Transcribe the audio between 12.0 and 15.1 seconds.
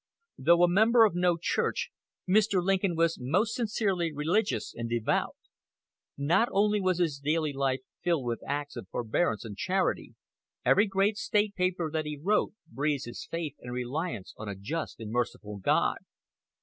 he wrote breathes his faith and reliance on a just